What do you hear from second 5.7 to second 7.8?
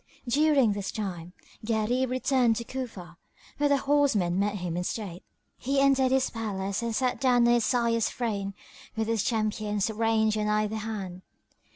entered his palace and sat down on his